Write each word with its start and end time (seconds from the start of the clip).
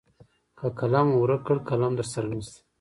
که 0.57 0.65
قلم 0.79 1.05
مو 1.11 1.17
ورک 1.21 1.41
کړ 1.47 1.57
قلم 1.69 1.91
درسره 1.99 2.27
نشته. 2.33 2.59